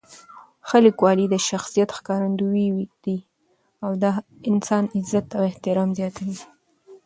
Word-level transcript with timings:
ښه 0.67 0.77
لیکوالی 0.85 1.25
د 1.29 1.35
شخصیت 1.49 1.89
ښکارندوی 1.97 2.67
دی 3.03 3.17
او 3.83 3.91
د 4.03 4.05
انسان 4.51 4.83
عزت 4.97 5.27
او 5.37 5.43
احترام 5.49 5.89
زیاتوي. 5.99 6.37